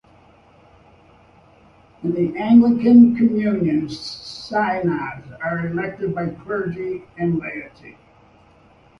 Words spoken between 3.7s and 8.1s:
synods are elected by clergy and laity.